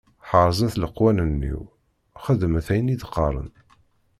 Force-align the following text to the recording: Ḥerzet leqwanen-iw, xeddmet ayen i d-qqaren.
Ḥerzet 0.29 0.75
leqwanen-iw, 0.81 1.61
xeddmet 2.23 2.67
ayen 2.73 2.93
i 2.93 2.95
d-qqaren. 3.01 3.49